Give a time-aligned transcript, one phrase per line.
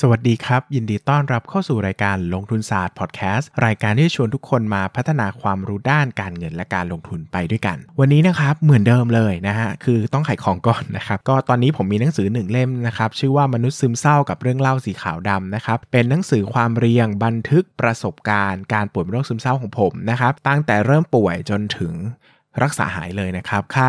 [0.00, 21.92] สวัสดีครับ ยินดีต้อนรับเข้าสู่รายการลงทุนศาสตร์พอดแคสต์รายการที่ชวนทุกคนมาพัฒนาความรู้ด้านการเงินและการลงทุนไปด้วยกัน วันนี้นะครับเหมือนเดิมเลยนะฮะคือต้องขายของก่อนนะครับก็ตอนนี้ผมมีหนังสือหนึ่งเล่มนะครับชื่อว่ามนุษย์ซึมเศร้ากับเรื่องเล่าสีขาวดำนะครับเป็นหนังสือความเรียงบันทึกประสบการณ์การป่วยเป็นโรคซึมเศร้าของผมนะครับตั้งแต่เริ่มป่วยจนถึง
[22.62, 23.86] รักษาหายเลยนะครับ ใคร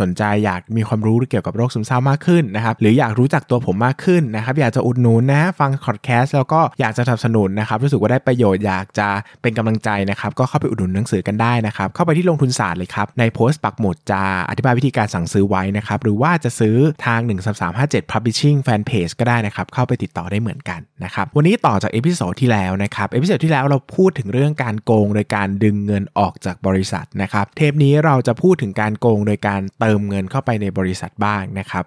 [0.00, 9.08] สนใจอยากมีความรู้เกี่ยวกับโรคซึมเศร้ามากขึ้นนะครับ หรืออยากรู้จักตัวผมมากขึ้นนะครับ อยากจะอุดหนุนนะ ฟังคอร์ดแคสต์แล้วก็อยากจะสนับสนุนนะครับ รู้สึกว่าได้ประโยชน์อยากจะ
[9.42, 17.20] เป็นกำลังใจนะครับ ก็เข้าไปอุดหนุนหนังสือกันได้นะครับ เข้าไปที่ลงทุนศาสตร์เลยครับ ในโพสต์ปักหมุดจะอธิบายวิธีการสั่งซื้อไว้นะครับ หรือว่าจะซื้อทาง
[17.66, 31.86] 13357 Publishing Fanpage ก็ได้นะครับ เข้าไปติดต่อได้เหมือนกันนะครับ วันนี้ต่อจาก episode ที่แล้วนะครับ episode ที่แล้วเราพูดถึงเรื่องการโกง โดยการดึงเงินออกจากบริษัทนะครับ เทปนี้เราจะพูดถึงการโกงโดยการเติมเงินเข้าไปในบริษัทบ้างนะครับ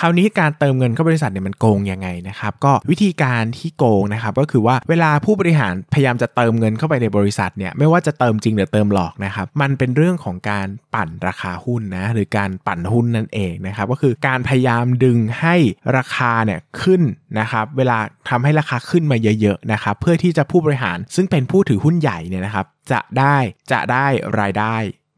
[0.00, 15.56] คราวนี้การเติมเงินเข้าบริษัทเนี่ยมันโกงยังไงนะครับก็วิธีการที่โกงนะครับก็คือว่าเวลาผู้บริหารพยายามจะเติมเงินเข้าไปในบริษัทเนี่ยไม่ว่าจะเติมจริงหรือเติมหลอกนะครับมันเป็นเรื่องของการปั่นราคาหุ้นนะหรือการปั่นหุ้นนั่นเองนะครับก็คือการพยายามดึงให้
[15.96, 17.02] ราคาเนี่ยขึ้น
[17.40, 23.36] นะครับเวลาทำให้ราคาขึ้นมาเยอะๆนะครับเพื่อที่จะผู้บริหารซึ่งเป็นผู้ถือหุ้นใหญ่เนี่ยนะครับจะได้
[23.72, 24.06] จะได้
[24.40, 24.76] รายได้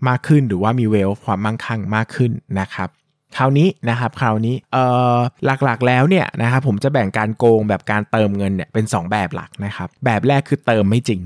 [0.08, 2.90] มากขึ้นหรือว่ามีเวลความมั่งคั่งมากขึ้นนะครับ
[3.38, 5.16] คราวนี้นะครับคราวนี้เอ่อ
[5.64, 11.20] หลักๆแล้วเนี่ยนะครับผมจะแบ่งการโกงแบบการเติมเงินเนี่ยเป็น 2 แบบหลักนะครับแบบแรกคือเติมไม่จริง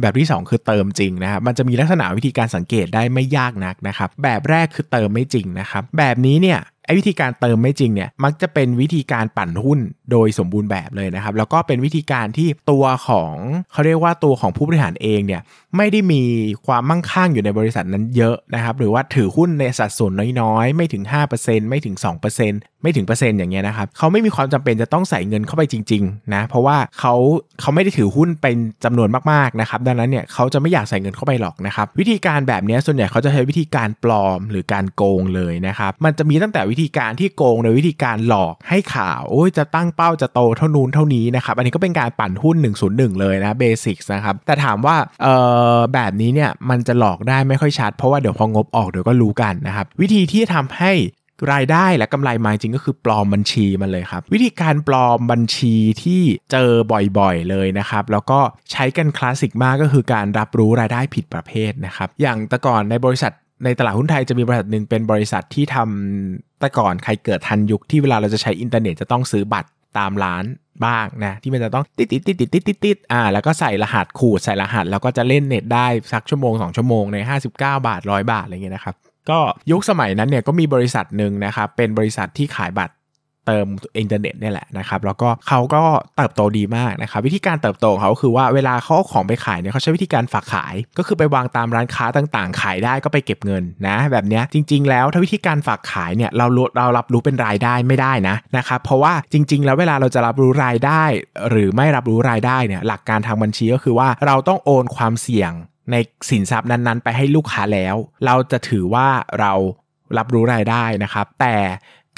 [0.00, 9.78] แบบที่ 2 คือเติมจริงนะครับมันจะมีลักษณะวิธีการสังเกตได้ไม่ยากนักนะครับแบบแรกคือเติมไม่จริงนะครับแบบนี้เนี่ย ไอ้วิธีการเติมไม่จริงเนี่ยมักจะเป็นวิธีการปั่นหุ้น
[10.10, 13.34] โดยสมบูรณ์แบบเลยนะครับ แล้วก็เป็นวิธีการที่ตัวของ
[13.72, 15.42] เขาเรียกว่าตัวของผู้บริหารเองเนี่ย
[15.76, 16.22] ไม่ได้มี
[16.66, 21.04] ความมั่งคั่งอยู่ในบริษัทนั้นเยอะนะครับ หรือว่าถือหุ้นในสัดส่วนน้อยๆ ไม่ถึง
[21.36, 21.96] 5%ไม่ถึง
[22.38, 27.14] 2%ไม่ถึงเปอร์เซ็นต์อย่างเงี้ยนะครับเขาไม่มีความจำเป็นจะต้องใส่เงินเข้าไปจริงๆนะเพราะว่าเขา
[27.60, 42.56] เขาไม่ได้ถือหุ้นเป็นจำนวนมากๆนะครับดังนั้นเนี่ยเขาจะไม่อยากใส่เงินเข้าไปหรอกนะครับวิธีการแบบนี้ส่วนใหญ่เขาจะใช้วิธีการปลอมหรือการโกงเลยนะครับมันจะมีตั้งแต่วิธีการที่โกงโดยวิธีการหลอกให้ข่าวโอ้ยจะตั้งเป้าจะโตเท่านู้นเท่านี้นะครับ อันนี้ก็เป็นการปั่นหุ้น
[42.88, 45.34] 101 เลยนะเบสิกนะครับ แต่ถามว่าเอ่
[45.74, 50.92] อแบบนี้เนี่ยมันจะหลอกได้ไม่ค่อยชัด เพราะว่าเดี๋ยวพองบออกเดี๋ยวก็รู้กันนะครับวิธีที่ทำให้
[51.52, 56.22] รายได้และกำไรมาจริงก็คือปลอมบัญชีมันเลยครับ วิธีการปลอมบัญชีที่
[56.52, 56.70] เจอ
[57.18, 58.40] บ่อยๆเลยนะครับ แล้วก็
[58.72, 63.32] ใช้กันคลาสสิกมากก็คือการรับรู้รายได้ผิดประเภทนะครับ อย่างแต่ก่อนในบริษัท
[63.64, 69.68] ในตลาดหุ้นไทยจะมีบริษัทหนึ่งเป็นบริษัทที่ทำแต่ก่อนใครเกิดทันยุคที่เวลาเราจะใช้อินเทอร์เน็ตจะต้องซื้อบัตร
[69.98, 70.44] ตามร้าน
[70.86, 78.94] บ้างนะที่มันจะต้องติดติดติดติดติดติดติดอ่าแล้วก็ใส่รหัสขูดใส่รหัส แล้วก็จะเล่นเน็ตได้สักชั่วโมง 2 ชั่วโมงใน 59 บาท 100 บาทอะไรเงี้ยนะครับ
[79.30, 79.38] ก็
[79.70, 82.94] ยุคสมัยนั้นเนี่ยก็มีบริษัทหนึ่งนะครับเป็นบริษัทที่ขายบัตร
[83.46, 83.66] เติม
[83.98, 85.82] อินเทอร์เน็ตเนี่ยแหละนะครับแล้วก็เขาก็
[86.16, 96.46] เติบโตดีมากนะครับวิธีการเติบโตของเขาคือว่าเวลาเขาเอาของไปขายเนี่ยเขาใช้วิธีการฝากขาย ก็คือไปวางตามร้านค้าต่างๆ ขายได้ก็ไปเก็บเงินนะแบบเนี้ยจริง ๆ แล้วถ้าวิธีการฝากขายเนี่ยเรา
[96.78, 101.02] เรารับรู้เป็นรายได้ไม่ได้นะนะครับเพราะว่าจริง ๆ แล้วเวลาเราจะรับรู้รายได้
[101.50, 105.52] หรือไม่รับรู้รายได้เนี่ยหลักการทางบัญชีก็คือว่าเราต้องโอนความเสี่ยง
[105.92, 105.96] ใน
[106.30, 107.96] สินทรัพย์นั้นๆ ไปให้ลูกค้าแล้ว
[108.26, 109.08] เราจะถือว่า
[109.40, 109.52] เรา
[110.18, 111.56] รับรู้รายได้นะครับ แต่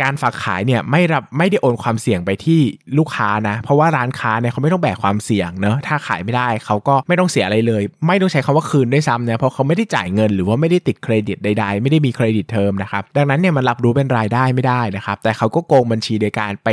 [0.03, 2.61] การฝากขายเนี่ยไม่รับไม่ได้โอนความเสี่ยงไปที่
[2.99, 16.69] ลูกค้านะ เพราะว่าร้านค้าเนี่ยเขาไม่ต้องแบกความเสี่ยงเนอะถ้าขายไม่ได้เขาก็ไม่ต้องเสียอะไรเลย ไม่ต้องใช้คาว่าคืนด้วยซ้ำเนี่ยเพราะเขาไม่ได้จ่ายเงินหรือว่าไม่ได้ติดเครดิตใดๆ ไม่ได้มีเครดิตเทอมนะครับดังนั้นเนี่ยมันรับรู้เป็นรายได้ไม่ได้นะครับแต่เขาก็โกงบัญชีโดยการไป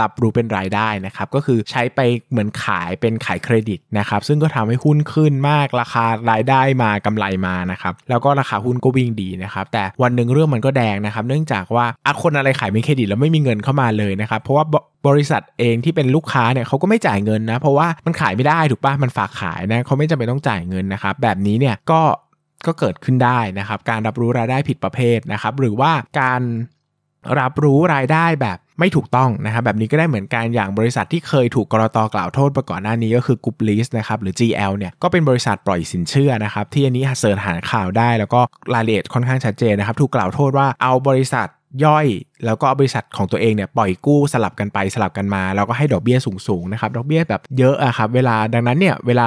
[0.00, 14.64] รับรู้เป็นรายได้นะครับ ก็คือใช้ไปเหมือนขายเป็นขายเครดิตนะครับ ซึ่งก็ทำให้หุ้นขึ้นมากราคารายได้มากำไรมานะครับ แล้วก็ราคาหุ้นก็วิ่งดีนะครับ แต่วันหนึ่งเรื่องมันก็แดงนะครับ เนื่องจากว่าอะคนอะไรขายไม่เครดิตแล้วไม่มีเงินเข้ามาเลยนะครับ เพราะว่า
[15.08, 22.02] บริษัทเองที่เป็นลูกค้าเนี่ยเขาก็ไม่จ่ายเงินนะ เพราะว่ามันขายไม่ได้ถูกปะมันฝากขายนะเขาไม่จำเป็นต้องจ่ายเงินนะครับ แบบนี้เนี่ยก็
[22.66, 26.42] ก็เกิดขึ้นได้นะครับ การรับรู้รายได้ผิดประเภทนะครับ หรือว่าการ
[27.40, 38.40] รับรู้รายได้แบบ ไม่ถูกต้องนะครับแบบนี้ก็ได้เหมือนกันอย่างบริษัทที่เคยถูกก.ล.ต.กล่าวโทษมาก่อนหน้านี้ก็คือ Group Lease นะครับหรือ GL เนี่ยก็เป็นบริษัทปล่อยสินเชื่อนะครับที่อันนี้ search หาข่าวได้ แล้วก็
[38.74, 41.46] รายละเอียดค่อนข้างชัดเจนนะครับถูกกล่าวโทษว่าเอาบริษัท
[41.84, 42.06] ย่อย
[42.44, 46.18] แล้วก็บริษัทของตัวเองเนี่ยปล่อยกู้สลับกันไปสลับกันมา แล้วก็ให้ดอกเบี้ย
[46.48, 49.26] สูงๆนะครับดอกเบี้ยแบบเยอะอะครับเวลาดังนั้นเนี่ยเวลา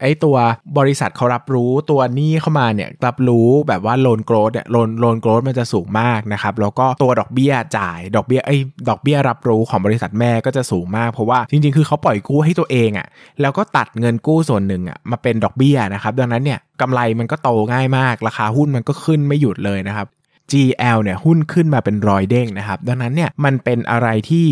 [0.00, 0.36] ไอ้ตัว
[0.78, 8.56] บริษัทเขารับรู้ตัวหนี้เข้ามาเนี่ยรับรู้แบบว่า loan growth เนี่ย loan loan growth มันจะสูงมากนะครับแล้วก็ตัวดอกเบี้ยจ่าย ดอกเบี้ยไอ้
[8.88, 13.06] ดอกเบี้ยรับรู้ของบริษัทแม่ก็จะสูงมาก เพราะว่าจริงๆ คือเขาปล่อยกู้ให้ตัวเองอะ
[13.40, 20.06] แล้วก็ตัดเงินกู้ส่วนหนึ่งอะ่ะมาเป็นดอกเบี้ยนะครับดังนั้นเนี่ยกำไรมันก็โตง่ายมาก ราคาหุ้นมันก็ขึ้นไม่หยุดเลยนะครับ
[20.52, 24.46] GL เนี่ยหุ้นขึ้นมาเป็นรอยเด้งนะครับ ดังนั้นเนี่ยมันเป็นอะไรที่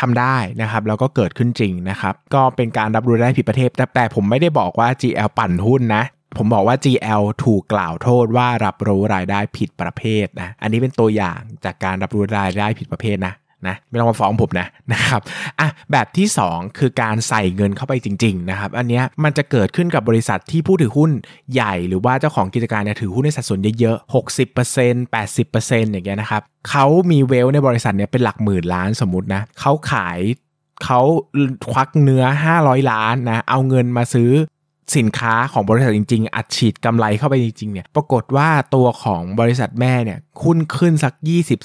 [0.00, 6.04] ทำได้นะครับแล้วก็เกิดขึ้นจริงนะครับ ก็เป็นการรับรู้ได้ผิดประเทศแต่แต่ผมไม่ได้บอกว่า GL ปั่นหุ้นนะ
[6.36, 13.34] ผมบอกว่า GL ถูกกล่าวโทษว่ารับรู้รายได้ผิดประเภทนะ อันนี้เป็นตัวอย่างจากการรับรู้รายได้ผิดประเภทนะ
[13.66, 15.20] นะไม่ต้องมาฟ้องผมนะนะครับ
[15.60, 21.10] อะแบบที่ 2 คือการใส่เงินเข้าไปจริงๆนะครับอันนี้มันจะเกิดขึ้นกับบริษัทที่ผู้ถือหุ้น
[21.52, 30.18] ใหญ่หรือว่าเจ้าของกิจการเนี่ยถือหุ้นในสัดส่วนเยอะๆ 60% 80%อย่างเงี้ยนะครับเขามีเวลในบริษัทเนี่ยเป็นหลักหมื่นล้านสมมตินะเขาขาย
[30.84, 31.00] เขา
[31.72, 32.24] ควักเนื้อ
[32.58, 34.30] 500 ล้านนะเอาเงินมาซื้อ
[34.96, 41.12] สินค้าของบริษัทจริง ๆ อัดฉีดกำไรเข้าไปจริงๆเนี่ย ปรากฏว่าตัวของบริษัทแม่เนี่ยหุ้นขึ้นสัก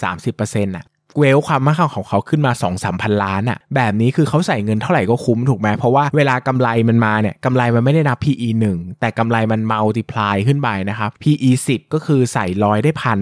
[0.06, 0.86] 20-30%น่ะ
[1.20, 13.20] wealth ความมั่งคั่งของเขาขึ้นมา2 3พันล้านอะแบบนี้คือเขาใส่เงินเท่าไหร่ก็คุ้มถูกไหมเพราะว่าเวลากำไรมันมาเนี่ยกำไรมันไม่ได้นับ PE 1 แต่กำไรมัน multiply ขึ้นไปนะครับ PE 10 ก็คือใส่ร้อยได้พัน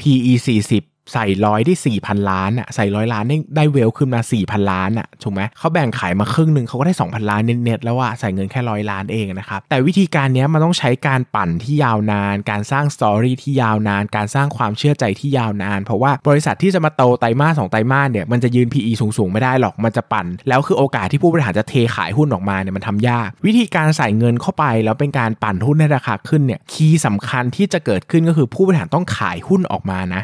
[0.00, 0.32] PE
[0.68, 30.22] 40 ใส่ร้อยได้สี่พันล้านอะใส่ร้อยล้านได้ได้ wealth ขึ้นมาสี่พันล้านอะถูกไหมเขาแบ่งขายมาครึ่งหนึ่งเขาก็ได้สองพันล้านเน็ตๆแล้วว่าใส่เงินแค่ร้อยล้านเองนะครับแต่วิธีการนี้มันต้องใช้การปั่นที่ยาวนาน การสร้าง story ที่ยาวนาน การสร้างความเชื่อใจที่ยาวนาน เพราะว่าบริษัทที่จะมาโตไตรมาสสองไตรมาสเนี่ยมันจะยืน PE สูงๆไม่ได้หรอกมันจะปั่น แล้วคือโอกาสที่ผู้บริหารจะเทขายหุ้นออกมาเนี่ยมันทำยาก วิธีการใส่เงินเข้าไปแล้วเป็นการปั่นหุ้นให้ราคาขึ้นเนี่ยคีย์สำคัญที่จะเกิดขึ้นก็คือผู้บริหารต้องขายหุ้นออกมานะ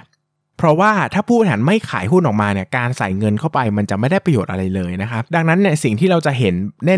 [0.59, 6.55] เพราะว่าถ้าผู้บริหารไม่ขายหุ้นออกมาเนี่ยการใส่เงินเข้าไปมันจะไม่ได้ประโยชน์อะไรเลยนะครับ ดังนั้นเนี่ยสิ่งที่เราจะเห็น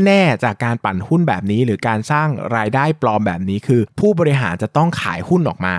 [0.06, 5.75] แน่ ๆ จากการปั่นหุ้นแบบนี้ หรือการสร้างรายได้ปลอมแบบนี้คือ ผู้บริหารจะต้องขายหุ้นออกมา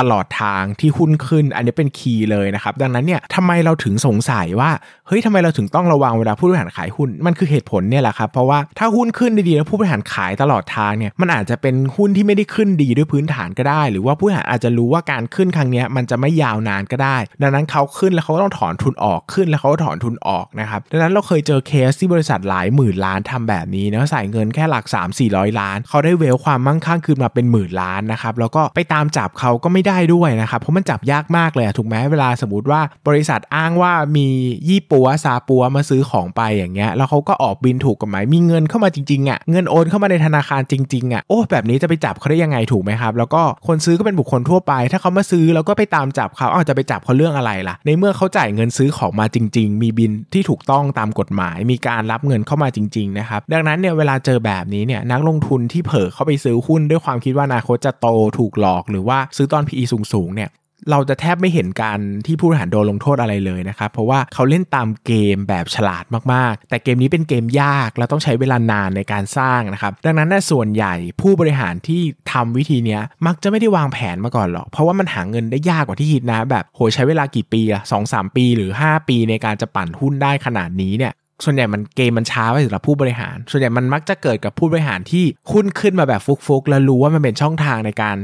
[0.00, 4.70] ตลอดทางที่หุ้นขึ้น อันนี้เป็นคีย์เลยนะครับ ดังนั้นเนี่ยทำไมเราถึงสงสัยว่า
[5.06, 34.26] เฮ้ยทำไมเราถึงต้องระวังเวลาผู้บริหารขายหุ้นมันคือเหตุผลเนี่ยแหละครับเพราะว่าถ้าหุ้นขึ้นดีๆแล้วผู้บริหารขายตลอดทางเนี่ยมันอาจจะเป็นหุ้นที่ไม่ได้ขึ้นดีด้วยพื้นฐานก็ได้ หรือว่าผู้บริหารอาจจะรู้ว่าการขึ้นครั้งนี้มันจะไม่ยาวนานก็ได้ ดังนั้นเขาขึ้นแล้วเขาก็ต้องถอนทุนออกขึ้นแล้วเขาก็ถอนทุนออกนะครับดังนั้นเราเคยเจอเคสที่บริษัทหลายหมื่นล้านทำแบบนี้นะใส่เงินแค่หลัก 3 4 0 0 ล้าน เขาได้เวลความมั่งคั่งขึ้นมาเป็นหมื่นล้านนะครับแล้วก็ไปตามจับเขาก็ไม่ได้ด้วยนะครับเพราะมันจับยากมากเลยถูกไหมเวลาสมมติว่าบริษัทอ้างว่ามี
[34.68, 58.08] ยี่ปัวซาปัวมาซื้อของไปอย่างเงี้ยแล้วเขาก็ออกบินถูกกฎหมายมีเงินเข้ามาจริงๆอะ่ะเงินโอนเข้ามาในธนาคารจริงๆอะ่ะโอ้แบบนี้จะไปจับเขาได้ยังไงถูกไหมครับ แล้วก็คนซื้อก็เป็นบุคคลทั่วไป ถ้าเขามาซื้อแล้วก็ไปตามจับเขาอาจจะไปจับเขาเรื่องอะไรล่ะ ในเมื่อเขาจ่ายเงินซื้อของมาจริง ๆ มีบินที่ถูกต้องตามกฎหมาย มีการรับเงินเข้ามาจริงๆนะครับดังนั้นเนี่ยเวลาเจอแบบนี้เนี่ยนักลงทุนที่เผลอเข้าไปซื้อหุ้นด้วยความคิดว่าอนาคตจะโต
[58.38, 60.50] ถูกหลอก หรือว่าซื้อตอน PE สูงๆเนี่ย
[60.90, 72.00] เราจะแทบไม่เห็นการที่ผู้บริหารโดนลงโทษอะไรเลยนะครับเพราะว่าเขาเล่นตามเกมแบบฉลาดมากๆ แต่เกมนี้เป็นเกมยากและต้องใช้เวลานานในการสร้างนะครับดังนั้นส่วนใหญ่ผู้บริหารที่
[72.32, 81.14] ทำวิธีนี้มักจะไม่ได้วางแผนมาก่อนหรอกเพราะว่ามันหาเงินได้ยากกว่าที่คิดนะ แบบโหใช้เวลากี่ปีอะสองสามปีหรือ 5 ปีในการจะปั่นหุ้นได้ขนาดนี้เนี่ย
[81.44, 88.16] ส่วนใหญ่มันเกมมันช้าไปสำหรับผู้บริหาร ส่วนใหญ่มันมักจะเกิดกับผู้บริหารที่หุ้นขึ้นมาแบบฟุกๆ แล้วรู้ว่ามันเป็นช่องทางในการ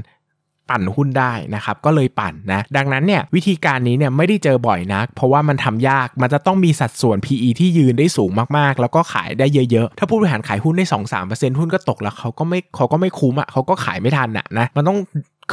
[0.71, 10.85] ปั่นหุ้นได้นะครับก็เลยปั่นนะดังนั้นเนี่ยวิธีการนี้เนี่ยไม่ได้เจอบ่อยนัก เพราะว่ามันทำยากมันจะต้องมีสัดส่วน PE ที่ยืนได้สูงมากๆ แล้วก็ขายได้เยอะๆ ถ้าผู้บริหารขายหุ้นได้
[11.23, 14.99] 2-3%หุ้นก็ตกแล้วเขาก็ไม่เขาก็ไม่คุ้มอะเขาก็ขายไม่ทันอะนะมันต้อง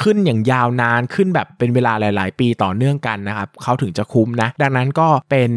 [0.01, 5.51] ขึ้นอย่างยาวนานขึ้นแบบเป็นเวลาหลาย ๆ ปีต่อเนื่องกันนะครับเขาถึงจะคุ้มนะ ดังนั้นก็เป็น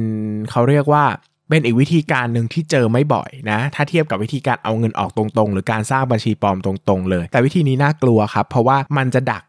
[0.50, 1.04] เขาเรียกว่า
[1.50, 9.42] เป็นอีกวิธีการหนึ่งที่เจอไม่บ่อยนะ ถ้าเทียบกับวิธีการเอาเงินออกตรงๆ หรือการสร้างบัญชีปลอมตรงๆ เลย แต่วิธีนี้น่ากลัวครับ เพราะว่ามันจะดัก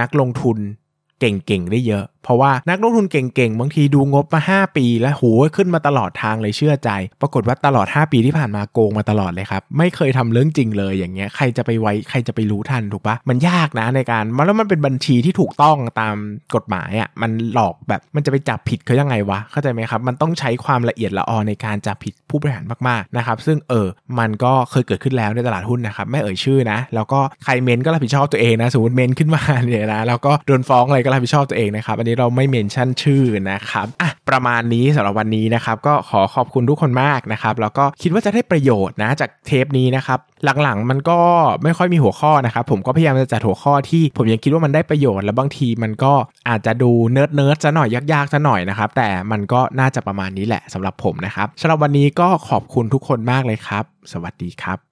[0.00, 0.58] นักลงทุน
[1.20, 5.24] เก่งๆได้เยอะเพราะว่านักลงทุนเก่งๆ บางทีดูงบมา 5 ปี แล้วโห
[5.56, 16.16] ขึ้นมาตลอดทางเลยเชื่อใจ ปรากฏว่าตลอด 5 ปีที่ผ่านมาโกงมาตลอดเลยครับไม่เคยทำเรื่องจริงเลยอย่างเงี้ยใครจะไปไว้ใครจะไปรู้ทันถูกปะมันยากนะในการมันแล้วมันเป็นบัญชีที่ถูกต้องตาม
[16.54, 23.86] กฎหมายอะ่ะมันหลอกแบบมันจะไปจับผิดเขายังไงวะเข้าใจไหมครับมันต้องใช้ความละเอียดละออในการจับผิดผู้บริหารมากๆนะครับซึ่งเออ
[24.18, 40.18] มันก็เคยเกิดขึ้นแล้วในตลาดหุ้นนะครับไม่เอ่ยชื่อนะ แล้วก็ใครเมนต์ก็รับผิดชอบตัวเองนะสมมติเมนต์ขึ้นมาเนี่ยนะแล้วก็โดนฟ้องอะไรก็รับผิดชอบตัวเองนะครับอันนี้นี้เราไม่ mention ชื่อนะครับอะประมาณนี้สำหรับวันนี้นะครับ ก็ขอขอบคุณทุกคนมากนะครับแล้วก็คิดว่าจะได้ประโยชน์นะจากเทปนี้นะครับ
[40.62, 41.18] หลังๆมันก็
[41.64, 46.12] ไม่ค่อยมีหัวข้อนะครับผมก็พยายามจะจัดหัวข้อที่ผมยังคิดว่ามันได้ประโยชน์และบางทีมันก็
[46.48, 54.91] อาจจะดู nerd nerd จะหน่อยยากๆจะหน่อยนะครับแต่มันก็น่าจะประมาณนี้แหละสำหรับผมนะครับสำหรับวันนี้ก็ขอบคุณทุกคนมากเลยครับ สวัสดีครับ